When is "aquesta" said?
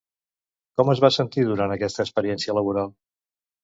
1.79-2.09